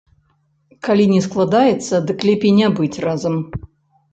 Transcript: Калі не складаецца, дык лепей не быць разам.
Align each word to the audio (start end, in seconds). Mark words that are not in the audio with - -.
Калі 0.87 1.03
не 1.11 1.19
складаецца, 1.27 1.99
дык 2.07 2.25
лепей 2.31 2.55
не 2.61 2.67
быць 2.81 3.01
разам. 3.07 3.35